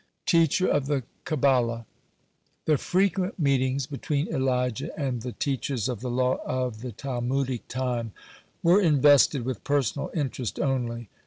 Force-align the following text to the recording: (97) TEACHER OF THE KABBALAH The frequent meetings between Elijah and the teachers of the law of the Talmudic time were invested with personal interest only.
(97) 0.25 0.25
TEACHER 0.47 0.67
OF 0.67 0.85
THE 0.87 1.03
KABBALAH 1.25 1.85
The 2.65 2.77
frequent 2.79 3.37
meetings 3.37 3.85
between 3.85 4.27
Elijah 4.33 4.89
and 4.99 5.21
the 5.21 5.31
teachers 5.33 5.87
of 5.87 5.99
the 6.01 6.09
law 6.09 6.39
of 6.43 6.81
the 6.81 6.91
Talmudic 6.91 7.67
time 7.67 8.11
were 8.63 8.81
invested 8.81 9.45
with 9.45 9.63
personal 9.63 10.09
interest 10.15 10.59
only. 10.59 11.07